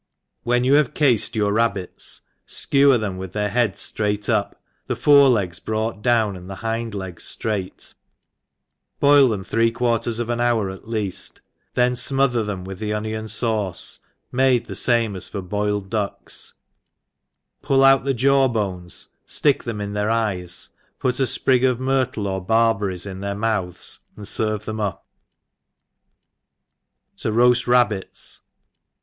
WHEN 0.41 0.63
you 0.63 0.73
have 0.73 0.95
cafed 0.95 1.35
your 1.35 1.53
rabbits, 1.53 2.21
(kewer 2.47 2.99
them 2.99 3.17
with 3.17 3.33
their 3.33 3.49
heads 3.49 3.79
ftraight 3.93 4.29
up, 4.29 4.59
the 4.87 4.95
fore 4.95 5.29
legs 5.29 5.59
brought 5.59 6.01
down, 6.01 6.35
and 6.35 6.49
the 6.49 6.55
hind 6.65 6.95
legs 6.95 7.23
ftraight, 7.35 7.93
boil 8.99 9.29
them 9.29 9.43
three 9.43 9.71
quarters 9.71 10.17
of 10.17 10.27
an 10.31 10.39
hour 10.39 10.71
at 10.71 10.85
leaft, 10.85 11.41
then 11.75 11.91
fmother 11.91 12.43
them 12.43 12.63
with 12.63 12.81
onion 12.81 13.25
fauce, 13.25 13.99
made 14.31 14.65
the 14.65 14.73
fame 14.73 15.15
as 15.15 15.27
for 15.27 15.39
boiled 15.39 15.91
ducks, 15.91 16.55
pull 17.61 17.83
out 17.83 18.03
the 18.03 18.15
jaw 18.15 18.47
bones, 18.47 19.09
ftick 19.27 19.61
them 19.65 19.79
in 19.79 19.93
their 19.93 20.09
eyes, 20.09 20.69
put 20.97 21.19
a 21.19 21.27
fprig 21.29 21.63
of 21.63 21.79
myrtle 21.79 22.25
or 22.25 22.43
bar 22.43 22.73
berries 22.73 23.05
in 23.05 23.19
their 23.19 23.35
mouth^s, 23.35 23.99
and 24.15 24.25
ferve 24.25 24.63
them 24.63 24.79
up. 24.79 25.05
jTa 27.15 27.31
r^^ 27.33 27.67
Rabbits. 27.67 28.41